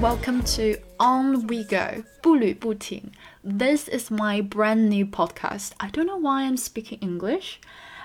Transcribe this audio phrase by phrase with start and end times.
[0.00, 3.12] welcome to On We Go 步履不停.
[3.42, 5.70] This is my brand new podcast.
[5.76, 7.56] I don't know why I'm speaking English.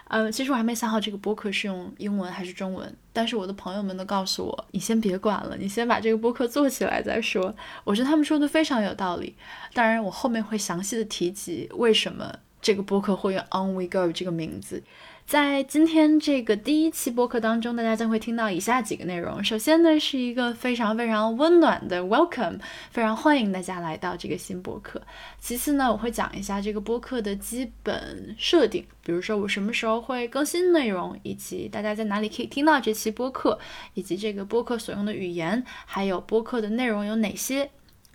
[0.08, 7.56] 呃，其实我还没想好这个播客是用英文还是中文，但是我的朋友们都告诉我，你先别管了，你先把这个播客做起来再说。
[7.84, 9.36] 我觉得他们说的非常有道理。
[9.74, 14.84] 当然，我后面会详细的提及为什么这个播客会用 On We Go 这个名字。
[15.30, 19.44] 在今天这个第一期播客当中，大家将会听到以下几个内容。
[19.44, 25.00] 首先呢，是一个非常非常温暖的 welcome，非常欢迎大家来到这个新播客。
[25.38, 33.60] 其次呢，我会讲一下这个播客的基本设定，比如说我什么时候会更新内容，以及大家在哪里可以听到这期播客，
[33.94, 37.70] 以及这个播客所用的语言，还有播客的内容有哪些。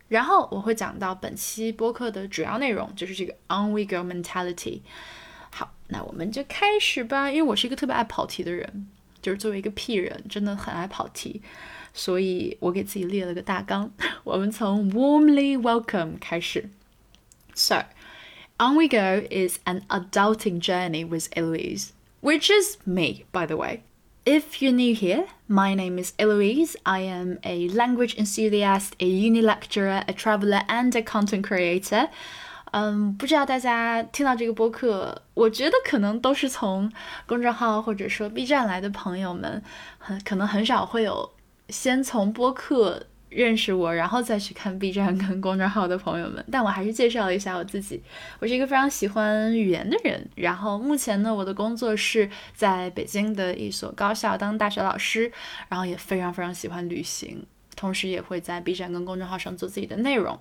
[0.08, 4.80] 然后我会讲到本期播客的主要内容，就是这个 on we go mentality。
[5.83, 7.29] 好，那我们就开始吧。
[7.29, 8.87] 因为我是一个特别爱跑题的人，
[9.21, 11.41] 就是作为一个 P 人，真的很爱跑题，
[11.93, 13.91] 所以我给自己列了个大纲。
[14.23, 16.69] 我们从 warmly welcome 开始。
[17.53, 17.83] So,
[18.57, 21.89] on we go is an adulting journey with Eloise,
[22.21, 23.81] which is me, by the way.
[24.23, 26.77] If you're new here, my name is Eloise.
[26.83, 32.07] I am a language enthusiast, a uni lecturer, a traveler, and a content creator.
[32.76, 36.90] 嗯，不知道大家听到这个播客，我觉得可能都是从
[37.24, 39.62] 公众号或者说 B 站来的朋友们，
[39.96, 41.30] 很可能很少会有
[41.68, 46.44] 先从播客认识我，然后再去看 B 站跟公众号的朋友们。
[46.50, 48.02] 但我还是介绍一下我自己，
[48.40, 50.28] 我是一个非常喜欢语言的人。
[50.34, 55.30] 然后目前呢，我的工作是在北京的一所高校当大学老师，
[55.68, 60.36] 然后也非常非常喜欢旅行，同时也会在 B 站跟公众号上做自己的内容。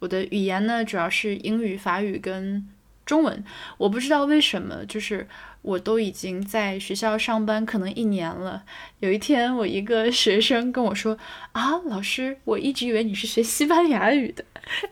[0.00, 2.66] 我的语言呢，主要是英语、法语跟
[3.04, 3.42] 中文。
[3.78, 5.26] 我不知道为什么，就是
[5.62, 8.62] 我都已经在学校上班可能一年了。
[9.00, 11.18] 有一天，我一个学生跟我说
[11.52, 14.44] ：“啊，老师，我一直以为你是学西班牙语的。”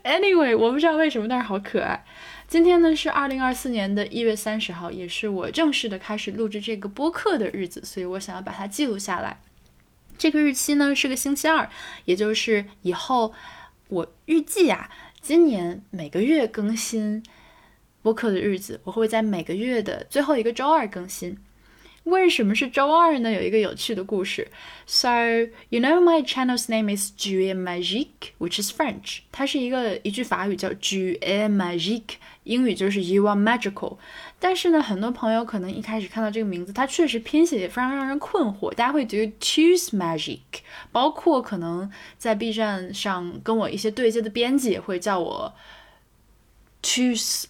[0.03, 2.03] Anyway，我不知道为什么，但是好可爱。
[2.47, 9.39] 今天呢是二零二四年的一月三十号，也是我正式的开始录制这个播客的日子，所以我想要把它记录下来。
[10.17, 11.69] 这个日期呢是个星期二，
[12.05, 13.33] 也就是以后。
[13.89, 14.89] 我预计啊，
[15.27, 17.21] 今年每个月更新
[18.01, 21.37] 播客的日子，我会在每个月的最后一个周二更新。
[22.07, 23.29] 为什么是周二呢？
[23.29, 24.47] 有一个有趣的故事。
[24.85, 25.09] So
[25.67, 29.19] you know my channel's name is j u e Magique, which is French。
[29.29, 33.97] 它是一个一句法语叫 j u e Magique，英语就是 You are magical。
[34.39, 38.73] 但是呢，很多朋友可能一开始看到这个名字，它确实拼写也非常让人困惑。
[38.73, 40.39] 大家会觉得 Choose Magic，
[40.93, 45.53] 包括可能在 B 站上跟我一些对接的编辑也会叫我
[46.81, 47.47] Choose。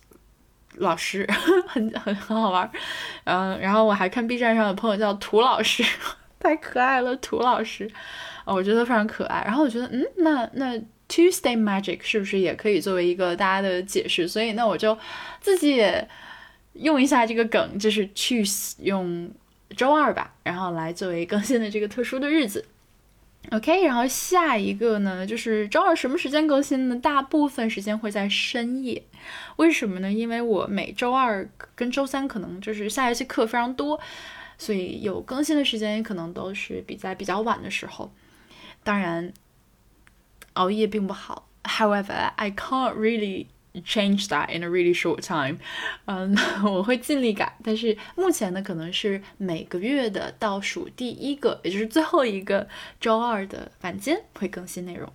[0.77, 1.27] 老师
[1.67, 2.69] 很很很好玩，
[3.25, 5.83] 嗯，然后我还看 B 站上有朋友叫涂老师，
[6.39, 7.89] 太可爱了，涂老师，
[8.45, 9.43] 哦，我觉得非常可爱。
[9.45, 10.77] 然后我觉得，嗯，那那
[11.09, 14.27] Tuesday Magic 是不是也可以作为一个大家的解释？
[14.27, 14.97] 所以那我就
[15.39, 16.07] 自己也
[16.73, 19.31] 用一下这个梗，就是 choose 用
[19.75, 22.63] 周二吧，然后来作为更新的这个特殊的日子。
[23.51, 26.95] OK，然后下一个呢，就是周二什么时间更新呢？
[26.97, 29.01] 大部分时间会在深夜。
[29.55, 30.11] 为什么呢？
[30.11, 33.97] 因为我每周二跟周三可能就是下学期课非常多，
[34.57, 38.11] 所以有更新的时间可能都是比在比较晚的时候。
[38.83, 39.31] 当然，
[40.53, 41.47] 熬夜并不好。
[41.63, 43.47] However, I can't really.
[43.83, 45.57] Change that in a really short time，
[46.05, 52.67] 嗯， 我会尽力改，但是目前呢，可能是每个月的倒数第一个，也就是最后一个
[52.99, 55.11] 周二的晚间会更新内容。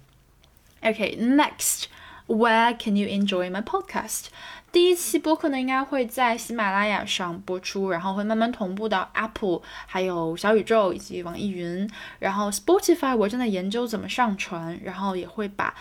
[0.82, 4.26] OK，next，where can you enjoy my podcast？
[4.72, 15.74] 第一期播客呢，应该会在喜马拉雅上播出，然后会慢慢同步到 Apple，还有小宇宙以及网易云，然后 Spotify 我正在研究怎么上传，然后也会把。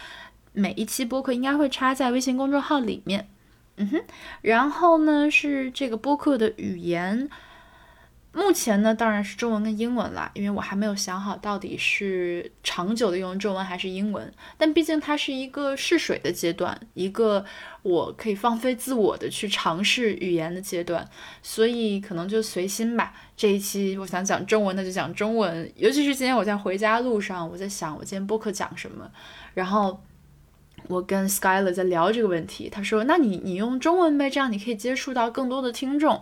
[0.54, 3.30] 每一期播客应该会插在微信公众号里面，
[3.78, 4.04] 嗯哼，
[4.42, 7.30] 然后呢是这个播客的语言，
[8.34, 17.46] 目前呢当然是中文跟英文啦，因为我还没有想好到底是长久的用中文还是英文，但毕竟它是一个试水的阶段，一个
[17.82, 21.08] 我可以放飞自我的去尝试语言的阶段，
[21.42, 23.14] 所以可能就随心吧。
[23.38, 29.10] 这一期我想讲中文，那就讲中文，尤其是今天我在回家路上，我在想我今天播客讲什么，
[29.54, 30.02] 然后。
[30.88, 36.22] 我跟 Skyler 在聊这个问题，他说：“那你你用中文呗，这样你可以接触到更多的听众。”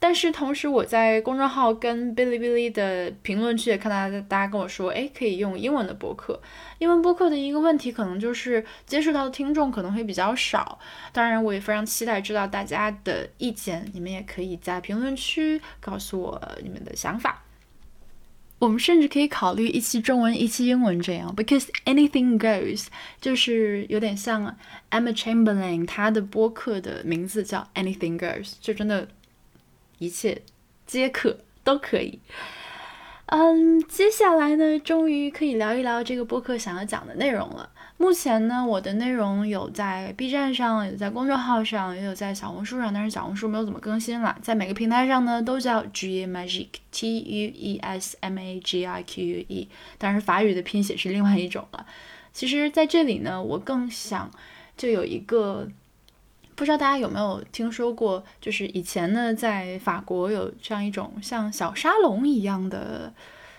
[0.00, 6.40] 但是同时，我在公众号跟哔哩哔哩的评论区也看到大家跟我说：“哎，可以用英文的播客。”
[6.78, 10.78] 英文播客的一个问题可能就是接触到的听众可能会比较少。
[11.12, 17.42] 当然，我也非常期待知道大家的意见，你们也可以在评论区告诉我你们的想法。
[18.58, 22.86] 我们甚至可以考虑一期中文，一期英文这样，because anything goes，
[23.20, 24.56] 就是有点像
[24.90, 29.08] Emma Chamberlain，她的播客的名字叫 Anything Goes，就真的，
[29.98, 30.42] 一切
[30.86, 32.18] 皆可都可以。
[33.30, 37.68] 嗯，接下来呢，终于可以聊一聊这个播客想要讲的内容了。
[37.98, 44.34] 目前呢，我的内容有在 B 站上，有在公众号上，也有在小红书上，但是小红书没有怎么更新了。
[44.40, 51.84] 在每个平台上呢，都叫 G Magic，T U E S M A G I Q U E，但是法语的拼写是另外一种了。
[52.32, 54.30] 其实，在这里呢，我更想
[54.74, 55.68] 就有一个，
[56.58, 63.12] 不知道大家有没有听说过，就是以前呢，在法国有这样一种像小沙龙一样的。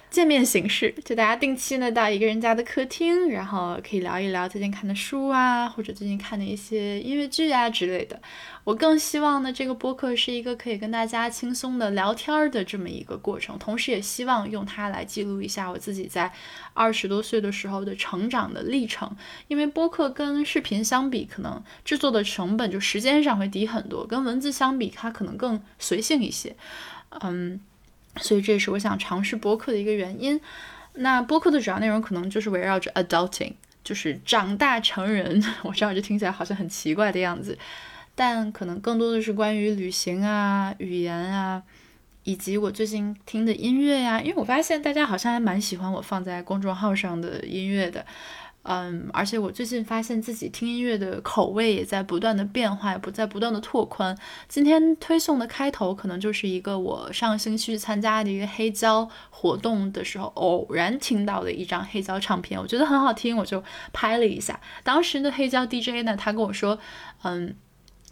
[0.10, 8.20] 见面形式，就大家定期呢到一个人家的客厅，然后可以聊一聊最近看的书啊，或者最近看的一些音乐剧啊之类的。
[8.64, 16.32] 我更希望呢，这个播客是一个可以跟大家轻松的聊天的这么一个过程，同时也希望用它来记录一下我自己在
[16.74, 19.16] 二十多岁的时候的成长的历程。
[19.48, 26.56] 因为播客跟视频相比，可能制作的成本就时间上会低很多，跟文字相比，它可能更随性一些。
[27.22, 27.60] 嗯。
[28.18, 30.40] 所以这也是我想尝试播客的一个原因。
[30.96, 33.54] 那播客的主要内容可能就是围绕着 adulting，
[33.84, 35.42] 就是长大成人。
[35.64, 37.58] 我知道这听起来好像很奇怪的样子，
[38.16, 41.64] 但可能更多的是关于旅行啊、语言啊，
[42.24, 44.20] 以及我最近听的音乐呀。
[44.20, 48.06] 因为我发现大家好像还蛮喜欢我放在公众号上的音乐的。
[48.64, 54.16] 嗯，而且我最近发现自己听音乐的口味也在不断的变化，不在不断的拓宽。
[54.50, 63.64] 今天推送的开头可能就是一个我上星期参加的一个黑胶活动的时候偶然听到的一张黑胶唱片，我觉得很好听，我就
[63.94, 64.60] 拍了一下。
[64.84, 66.78] 当时的黑胶 DJ 呢，他跟我说，
[67.24, 67.56] 嗯，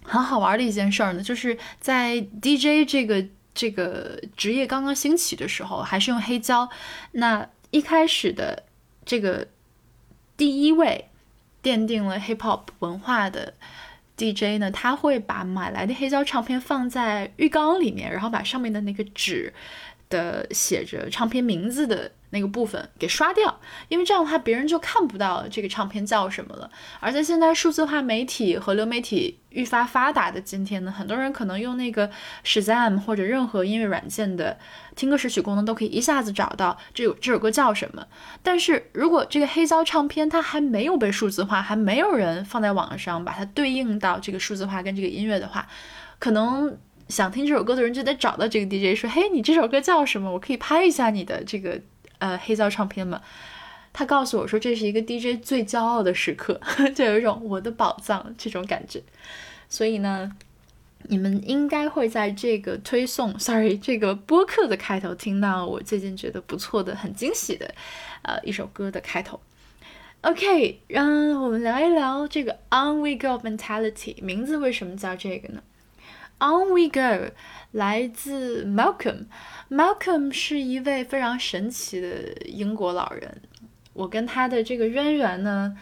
[0.03, 3.23] 很好玩的一件事儿呢，就是在 DJ 这个
[3.53, 6.69] 这个职业刚刚兴起的时候，还是用黑胶。
[7.11, 8.63] 那一开始的
[9.05, 9.49] 这个。
[10.37, 11.09] 第一位
[11.61, 13.53] 奠定了 hip hop 文化的
[14.15, 19.53] DJ 呢，他会把买来的黑胶唱片放在浴缸里面，然后把上面的那个纸
[20.09, 22.11] 的写着唱片名字的。
[22.31, 26.69] 那个部分给刷掉，因为这样的话别人就看不到这个唱片叫什么了。
[26.99, 32.09] 而在现在数字化媒体和流媒体愈发发达的今天呢，很多人可能用那个
[32.43, 34.57] Shazam 或者任何音乐软件的
[34.95, 38.05] 听歌识曲功能，都可以一下子找到这首这首歌叫什么。
[38.43, 45.65] 但是如果这个黑胶唱片它还没有被数字化，还没有人放在网上把它对应到这个数字化跟这个音乐的话，
[46.19, 46.77] 可能
[47.07, 50.29] 想听这首歌的人就得找到这个 DJ 说：“嘿，你这首歌叫什么？
[50.33, 51.79] 我可以拍一下你的这个。”
[52.19, 53.21] 呃，黑胶唱片嘛，
[53.93, 56.59] 他告诉我说这是一个 DJ 最骄傲的时刻，
[56.95, 59.01] 就有一种我的宝藏这种感觉。
[59.69, 60.31] 所以呢，
[61.03, 67.73] 你们应该会在这个推送，sorry，这个播客的开头听到我最近觉得不错的、很惊喜的，
[68.21, 69.39] 呃，一首歌的开头。
[70.21, 75.61] OK，让我们聊一聊这个 On We Go Mentality，名字为什么叫这个呢
[76.38, 77.32] ？On We Go
[77.72, 83.42] 来自 Malcolm。Malcolm 是一位非常神奇的英国老人，
[83.92, 85.76] 我跟他的这个渊源呢，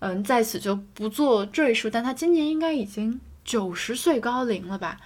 [0.00, 1.88] 嗯，在此就不做赘述。
[1.88, 4.98] 但他今年应该已经九十岁高龄了吧？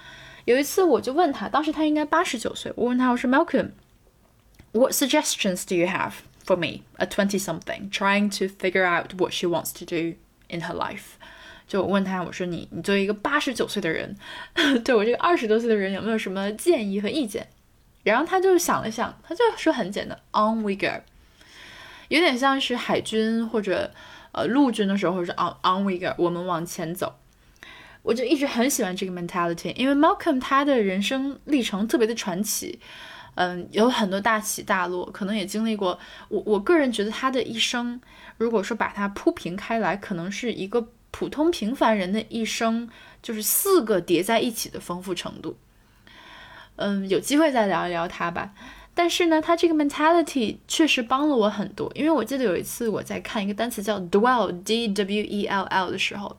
[0.46, 6.12] 有一次我就问他，当时他应该八十九岁，我问他我说，Malcolm，what suggestions do you have
[6.46, 10.16] for me, a twenty something trying to figure out what she wants to do
[10.48, 11.18] in her life？
[11.67, 14.15] 就问他，我说你，你作为一个八十九岁的人，
[14.83, 17.47] 对我这个二十多岁的人有没有什么建议和意见？
[18.03, 21.01] 然后他就想了想，他就说很简单，on we go，
[22.09, 23.91] 有点像是海军或者
[24.31, 27.15] 呃陆军的时候是 on on we go，我们往前走。
[28.03, 32.77] 我就一直很喜欢这个 mentality，因为 Malcolm 他的人生历程特别的传奇，
[33.33, 35.97] 嗯，有很多大起大落，可能也经历过。
[36.29, 37.99] 我我个人觉得他的一生，
[38.37, 42.89] 如果说把它铺平开来，可能是一个普通平凡人的一生，
[43.21, 45.55] 就是四个叠在一起的丰富程度。
[46.75, 48.53] 嗯，有机会再聊一聊他吧。
[48.93, 51.89] 但是呢，他这个 mentality 确实帮了我很多。
[51.95, 56.35] 因为我记得有一次我在看一个单词叫 dwell，d w e l l 的时候，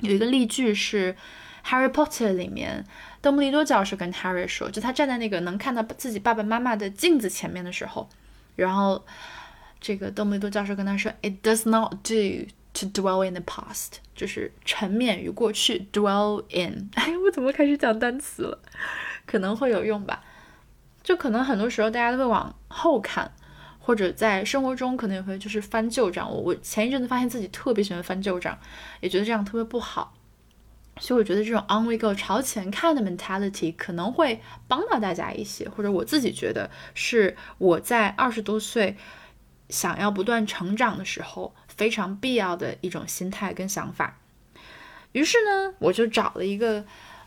[0.00, 1.16] 有一个例句是
[1.64, 2.84] Harry Potter 里面，
[3.22, 8.06] 邓布利多教授跟 Harry 说，就他站在那个能看到自己爸爸妈妈的镜子前面的时候，
[8.56, 9.02] 然后
[9.80, 16.90] 这个邓布利多教授跟他说，It does not do to dwell in the past，就是沉湎于过去，dwell in。
[16.94, 18.58] 哎，我怎么开始讲单词了？
[19.26, 20.24] 可能会有用吧，
[21.02, 23.32] 就可能很多时候大家都会往后看，
[23.78, 26.30] 或者在生活中可能也会就是翻旧账。
[26.30, 28.58] 我我前一阵子发现自己特别喜欢翻旧账，
[29.00, 30.14] 也觉得这样特别不好。
[30.98, 38.96] 所以我觉得这种 on we go 朝前看的 mentality 可能会帮到大家一些，或者我自己觉得是我在二十多岁
[39.70, 44.18] 想要不断成长的时候非常必要的一种心态跟想法。
[45.12, 46.84] 于是呢，我就找了一个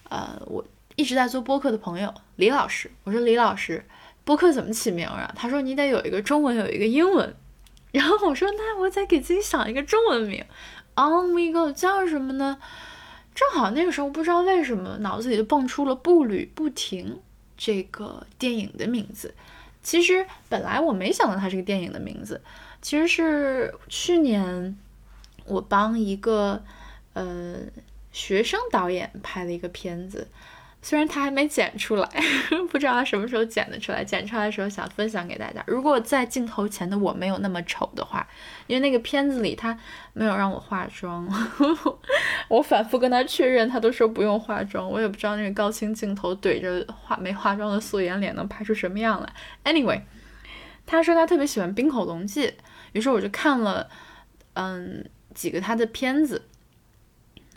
[0.10, 3.86] 呃，我一直在做播客的朋友李老师，我说李老师，
[4.24, 5.32] 播客怎么起名啊？
[5.36, 7.36] 他说你得有一个中文，有一个英文。
[7.92, 10.44] 然后我说那我再给自己想一个中文名
[10.96, 12.58] ，on we go 叫什么呢？
[13.34, 17.16] 正好那个时候不知道为什么脑子里就蹦出了《步履不停》
[17.58, 19.34] 这个电影的名字。
[19.84, 22.42] 其实本来我没想到它是个电影的名字，
[22.86, 24.78] 其实是去年
[25.48, 26.64] 我帮一个
[27.14, 27.56] 呃
[28.12, 30.28] 学生导演拍了一个片子。
[30.84, 32.08] 虽然他还没剪出来，
[32.70, 34.04] 不知道他什么时候剪得出来。
[34.04, 35.64] 剪出来的时候想分享给大家。
[35.66, 38.28] 如果在镜头前的我没有那么丑的话，
[38.68, 39.76] 因为那个片子里他
[40.14, 41.28] 没有让我化妆，
[42.50, 44.88] 我反复跟他确认，他都说不用化妆。
[44.88, 49.74] 我也不知道那个高清镜头怼着化没化妆的素颜脸能拍出什么样来。
[49.74, 50.02] Anyway，
[50.86, 52.56] 他说他特别喜欢冰口龙介，
[52.94, 53.90] 于是我就看了
[54.54, 56.44] 嗯几个他的片子。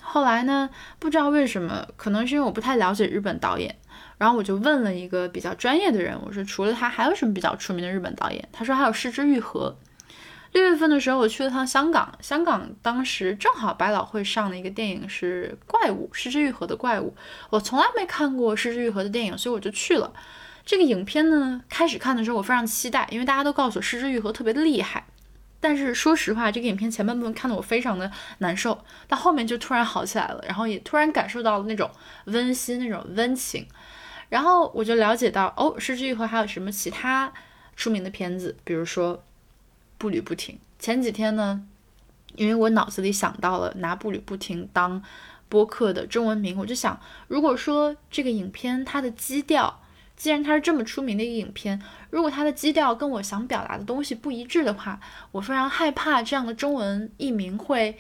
[0.01, 0.71] 后来呢？
[0.99, 3.77] 不知道为什么，可能是因为我不太了解日本导演，
[4.17, 8.49] 然后我就问了一个比较专业的人，我说除了他还有什么比较出名的日本导演？
[8.51, 9.77] 他说还有失之愈合。
[10.53, 17.15] 六月份的时候我去了趟香港，香港当时正好百老汇上的一个电影是《怪物》，失之愈合的《怪物》，
[17.51, 20.11] 我从来没看过失之愈合的电影，所以我就去了。
[20.69, 25.07] 这个影片呢，开始看的时候我非常期待，因为大家都告诉我失之愈合特别的厉害。
[25.61, 31.91] 但是说实话，这个影片前半部分看得我非常的难受，到后面就突然好起来了，然后也突然感受到了那种
[32.27, 33.67] 温馨、那种温情，
[34.29, 37.33] 然后我就了解到，哦，失之愈合还有什么其他
[37.75, 39.17] 出名的片子，比如说
[39.97, 40.57] 《步履不停》。
[40.79, 41.63] 前几天呢，
[42.37, 45.03] 因为我脑子里想到了拿《步履不停》当
[45.49, 49.81] 播客的中文名，我就想，如果说这个影片它的基调。
[50.19, 54.99] 既然它是这么出名的一个影片，如果它的基调跟我想表达的东西不一致的话，
[55.31, 57.97] 我非常害怕这样的中文译名会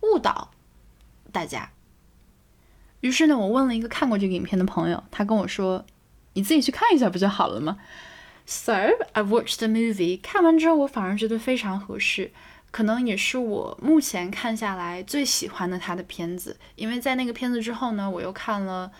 [0.00, 0.50] 误导
[1.30, 1.70] 大家。
[3.02, 5.86] 于是呢，我问了一个看过这个影片的朋友，他跟我说
[6.34, 7.78] ：“你自己去看一下不就好了吗？
[8.44, 10.20] ”So I watched the movie。
[10.20, 12.32] 看完之后，我反而觉得非常合适，
[12.72, 16.56] 可能也是我目前看下来最喜欢的他的片子。
[16.74, 18.90] 因为在那个片子之后呢，我又看了。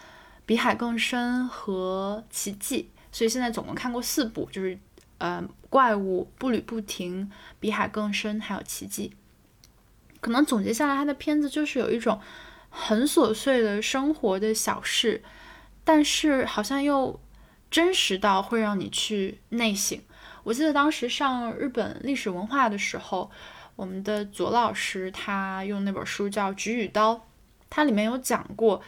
[0.50, 4.76] 比海更深和奇迹，所以现在总共看过四部，就是
[5.18, 7.30] 呃怪物、步履不停、
[7.60, 9.12] 比海更深，还有奇迹。
[10.20, 12.20] 可能总结下来，他的片子就是有一种
[12.68, 15.22] 很琐碎的生活的小事，
[15.84, 17.20] 但是好像又
[17.70, 19.96] 真实到会让你去内省。
[20.42, 23.30] 我记得当时上日本历史文化的时候，
[23.76, 27.14] 我们的左老师他用那本书叫《菊与刀》，
[27.70, 28.82] 它里面有讲过。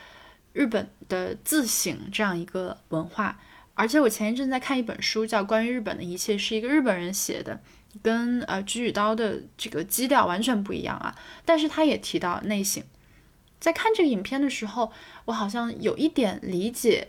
[0.53, 3.39] 日本的自省这样一个文化，
[3.75, 7.59] 而且我前一阵在看一本书，叫《关于日本的一切》，是一个日本人写的，
[8.03, 11.15] 跟呃菊与刀的这个基调完全不一样啊。
[11.45, 12.83] 但是他也提到内省，
[13.59, 14.93] 在看这个影片的时候，
[15.25, 17.09] 我好像有一点理解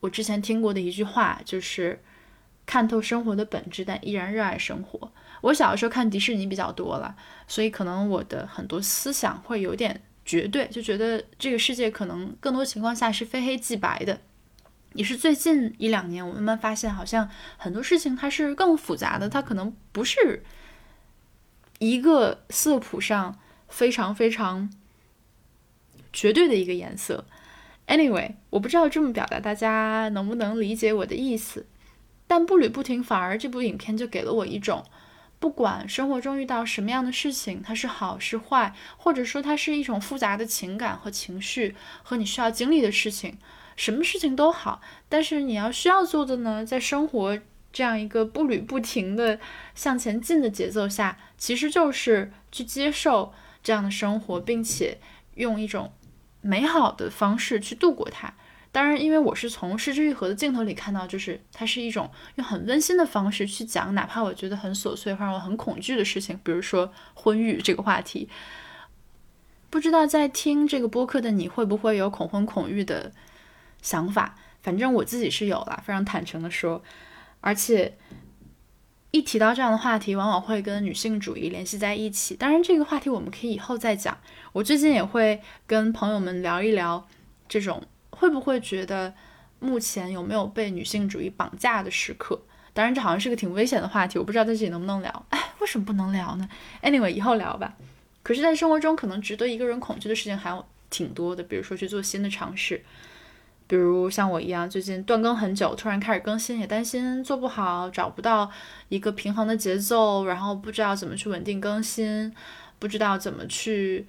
[0.00, 2.02] 我之前听过的一句话，就是
[2.64, 5.12] 看透生活的本质，但依然热爱生活。
[5.42, 7.14] 我小的时候看迪士尼比较多了，
[7.46, 10.00] 所以可能我的很多思想会有点。
[10.26, 14.20] 绝对就觉得这个世界可能更多情况下是非黑即白的，
[14.92, 20.42] 也是最近一两年我慢慢发现，好像很多事情它是更复杂的，它可能不是
[21.78, 24.68] 一个色谱上非常非常
[26.12, 27.24] 绝对的一个颜色。
[27.86, 31.66] Anyway，我不知道这么表达大家能不能理解我的意思，
[32.26, 34.84] 但步履不停，反而这部影片就给了我一种。
[35.38, 43.36] 不管生活中遇到什么样的事情，它是好是坏，或者说它是一种复杂的情感和情绪和你需要经历的事情，
[43.76, 44.80] 什么事情都好。
[45.08, 47.38] 但是你要需要做的呢，在生活
[47.72, 49.38] 这样一个步履不停的
[49.74, 54.98] 向前进的节奏下，其实就是去接受这样的生活，并且
[55.34, 55.92] 用一种
[56.40, 58.32] 美好的方式去度过它。
[58.76, 68.28] 当然，因为我是从失之愈合的镜头里看到，就是它是一种用很温馨的方式去讲，哪怕我觉得很琐碎或让我很恐惧的事情，比如说婚育这个话题。
[69.70, 73.10] 不知道在听这个播客的你会不会有恐婚恐育的
[73.80, 74.34] 想法？
[74.60, 76.82] 反正我自己是有了，非常坦诚的说。
[77.40, 77.96] 而且
[79.10, 82.36] 一提到这样的话题，往往会跟女性主义联系在一起。
[82.36, 84.18] 当然，这个话题我们可以以后再讲。
[84.52, 87.08] 我最近也会跟朋友们聊一聊
[87.48, 87.82] 这种。
[88.18, 89.14] 会不会觉得
[89.60, 92.40] 目前有没有被女性主义绑架的时刻？
[92.72, 95.26] 当然，这好像是个挺危险的话题，我不知道在这里能不能聊。
[95.30, 96.46] 哎，为什么不能聊呢
[96.82, 97.74] ？Anyway，以后聊吧。
[98.22, 102.84] 可是，在生活中可能值得一个人恐惧的事情还有挺多的，比如说去做新的尝试，
[103.66, 108.50] 比如像我一样，最近断更很久，突然开始更新，也担心做不好，找不到
[108.90, 112.34] 一个平衡的节奏，然后不知道怎么去稳定更新，
[112.78, 114.06] 不知道怎么去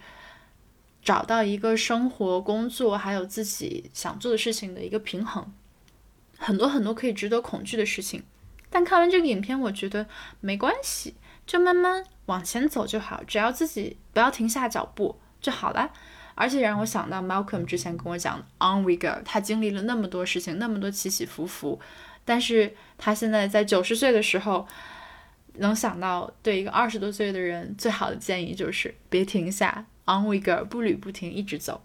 [1.07, 5.49] 找到一个生活、工作还有自己想做的事情的一个平衡，
[6.37, 8.21] 很多很多可以值得恐惧的事情。
[8.69, 10.05] 但看完这个影片，我觉得
[10.41, 15.93] 没关系，就慢慢往前走就好，只要自己不要停下脚步就好了。
[16.35, 21.79] 而且让我想到 Malcolm 之前跟我讲 On We Go，他经历了那么多事情，那么多起起伏伏，
[22.25, 24.67] 但是他现在在九十岁的时候，
[25.59, 31.81] 能想到对一个二十多岁的人最好的建议就是别停下，On We Go，步履不停，一直走。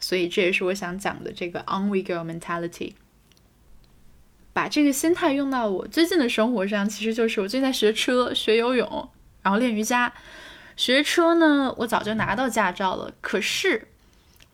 [0.00, 2.94] 所以这也是我想讲的这个 On We Go mentality。
[4.52, 9.08] 把这个心态用到我最近的生活上，其实就是我最近在学车、学游泳，
[9.42, 10.12] 然后练瑜伽。
[10.76, 13.88] 学车呢，我早就拿到驾照了，可是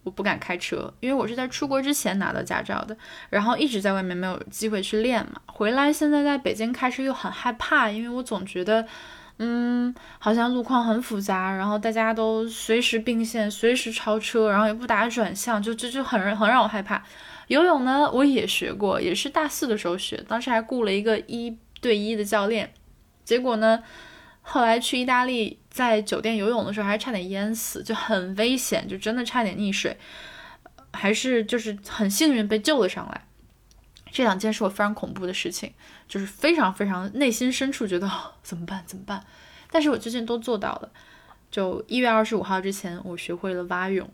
[0.05, 2.97] 我不敢开车，因为我是在出国之前拿到驾照的，
[3.31, 5.41] 然后一直在外面没有机会去练嘛。
[5.47, 8.87] 回来现在在北京开车又很害怕，因为我总觉得，
[9.39, 17.03] 嗯，好像路况很复杂，然后大家都随时并线、随时超车，然后也不打转向，就就就很很让我害怕。
[17.49, 22.73] 游泳呢，我也学过，也是大四的时候学，当时还雇了一个一对一的教练，
[23.25, 23.83] 结果呢。
[24.47, 29.99] 后来去意大利，在酒店游泳的时候，还差点淹死，就很危险，就真的差点溺水，
[30.93, 33.27] 还是就是很幸运被救了上来。
[34.13, 35.73] 这两件是我非常恐怖的事情，
[36.07, 38.09] 就是非常非常内心深处觉得
[38.45, 39.25] 怎么办怎么办，
[39.71, 40.91] 但是我最近都做到了。
[41.51, 44.09] 就一月二十五号之前，我学会了蛙泳。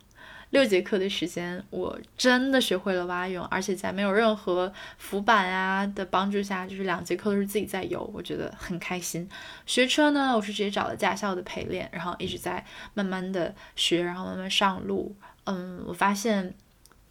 [0.50, 9.28] 六节课的时间，我真的学会了蛙泳，而且在没有任何浮板啊的帮助下，就是两节课都是自己在游，我觉得很开心。
[9.64, 12.64] 学车呢，我是直接找了驾校的陪练，然后一直在
[12.94, 15.14] 慢慢的学，然后慢慢上路。
[15.44, 16.52] 嗯，我发现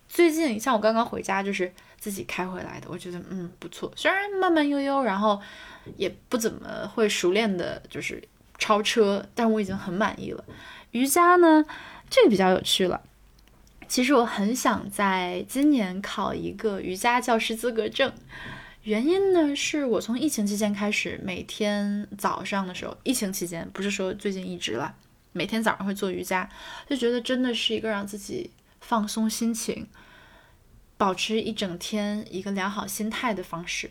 [0.09, 5.39] 最近像我刚刚回家就是自己开回来的，我觉得嗯不错，虽然慢慢悠悠，然后
[5.95, 8.21] 也不怎么会熟练的，就是
[8.57, 10.43] 超车，但我已经很满意了。
[10.91, 11.63] 瑜伽呢，
[12.09, 13.01] 这个比较有趣了。
[13.89, 18.13] 其实我很想在今年考一个瑜伽教师资格证，
[18.83, 24.93] 原因呢是我从疫情期间开始，每天早上的时候，疫情期间不是说最近一直了，
[25.31, 26.47] 每天早上会做瑜伽，
[26.87, 29.87] 就觉得真的是一个让自己放松心情、
[30.95, 33.89] 保持一整天一个良好心态的方式。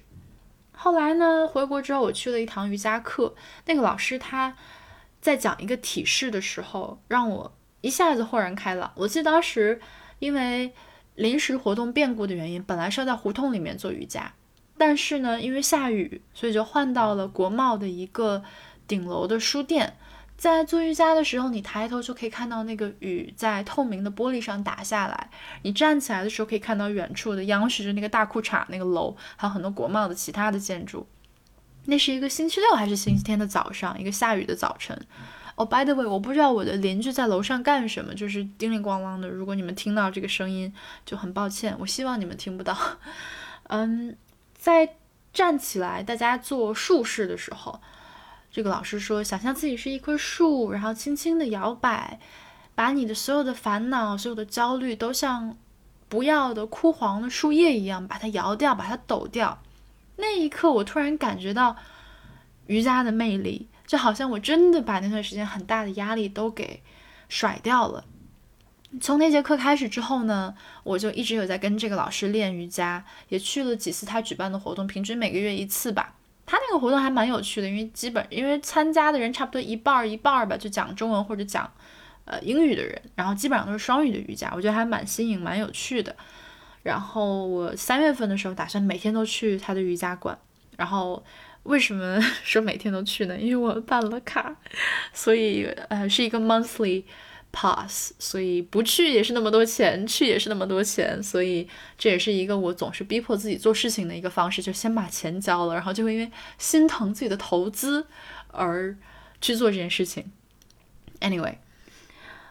[0.70, 3.34] 后来呢，回国之后我去了一堂瑜伽课，
[3.66, 4.56] 那个老师他
[5.20, 7.57] 在讲一个体式的时候，让我。
[7.80, 8.90] 一下子豁然开朗。
[8.94, 9.80] 我记得当时
[10.18, 10.72] 因为
[11.14, 14.32] 临时活动变故的原因，本来是要在胡同里面做瑜伽，
[14.76, 18.42] 但是呢，因为下雨，所以就换到了国贸的一个
[18.86, 19.94] 顶楼的书店。
[20.36, 25.30] 在做瑜伽的时候，你抬头就可以看到那个雨在透明的玻璃上打下来。
[25.62, 31.04] 你站起来的时候，可以看到远处的央视的那个大裤衩那个楼，还有很多国贸的其他的建筑。
[31.86, 34.96] 那是一个星期六还是星期天的早上，一个下雨的早晨。
[35.58, 39.28] 哦，by the way，我不知道我的邻居在楼上干什么，就是叮铃咣啷的。
[39.28, 40.72] 如果你们听到这个声音，
[41.04, 41.74] 就很抱歉。
[41.80, 42.78] 我希望你们听不到。
[43.66, 44.16] 嗯，
[44.54, 44.94] 在
[45.32, 47.80] 站起来，大家做树式的时候，
[48.52, 52.20] 这个老师说，想象自己是一棵树，然后轻轻的摇摆，
[52.76, 55.56] 把你的所有的烦恼、所有的焦虑，都像
[56.08, 59.60] 不要的枯黄的树叶一样，把它摇掉，把它抖掉。
[60.14, 61.74] 那一刻，我突然感觉到
[62.68, 63.66] 瑜伽的魅力。
[63.88, 66.82] 就好像我真的把那段时间很大的压力都给
[67.30, 68.04] 甩掉了。
[69.00, 76.14] 从那节课开始之后呢，我就一直有在跟这个老师练瑜伽，也去了几次他举办的活动，平均每个月一次吧。
[76.44, 81.70] 他那个活动还蛮有趣的，因为基本因为参加的人差不多一半儿一半儿吧，就讲中文或者讲
[82.26, 86.14] 呃英语的人，然后基本上都是双语的瑜伽，我觉得还蛮新颖、蛮有趣的。
[86.82, 90.38] 然后我三月份的时候打算每天都去他的瑜伽馆，
[90.76, 91.24] 然后。
[91.68, 93.38] 为什么 说每天都去呢？
[93.38, 94.56] 因为我办了卡，
[95.12, 97.04] 所以呃是一个 monthly
[97.52, 108.06] pass，所以不去也是那么多钱，去也是那么多钱，所以这也是一个我总是逼迫自己做事情的一个方式，就先把钱交了，然后就会因为心疼自己的投资
[108.48, 108.96] 而
[109.40, 110.32] 去做这件事情。
[111.20, 111.56] Anyway。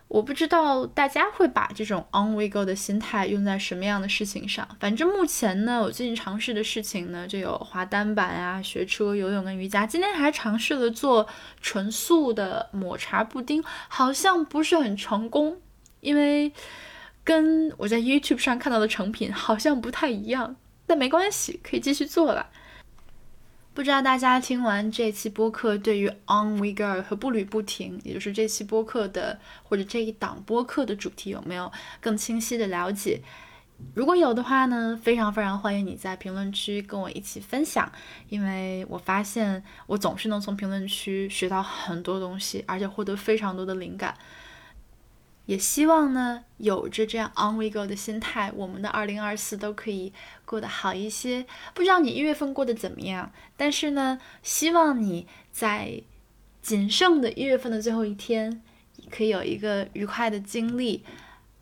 [0.08, 4.68] 我不知道大家会把这种 on we go 的心态用在什么样的事情上。
[4.80, 9.86] 反正目前呢，我最近尝试的事情呢，就有滑单板啊、学车、游泳跟瑜伽。
[9.86, 11.28] 今天还尝试了做
[11.62, 15.58] 纯素的抹茶布丁，好像不是很成功，
[16.00, 16.54] 因为
[17.24, 20.56] 跟我在 YouTube 上看到的成品好像不太一样。
[20.86, 22.50] 但没关系，可以继续做了。
[23.78, 33.22] 不知道大家听完这期播客，对于 On We Go 和步履不停，也就是这期播客的或者这一档播客的主题，有没有更清晰的了解？
[33.94, 37.92] 如果有的话呢，非常非常欢迎你在评论区跟我一起分享，
[38.30, 44.18] 因为我发现我总是能从评论区学到很多东西，而且获得非常多的灵感。
[45.48, 50.14] 也希望呢，有着这样 on we go 的心态，我们的二零二四都可以
[50.46, 51.46] 过得好一些。
[51.74, 53.32] 不知道你一月份过得怎么样？
[53.56, 56.02] 但是呢，希望你在
[56.62, 58.62] 仅剩的一月份的最后一天，
[59.10, 61.06] 可以有一个愉快的经历，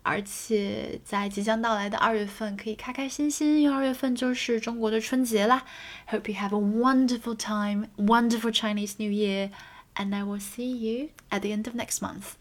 [0.02, 5.62] 而且在即将到来的二月份可以开开心心，因为二月份就是中国的春节啦。
[6.10, 9.50] Hope you have a wonderful time, wonderful Chinese New Year,
[9.94, 12.32] and I will see you at the end of next month.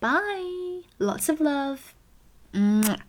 [0.00, 0.80] Bye.
[0.98, 1.94] Lots of love.
[2.52, 3.00] Mwah.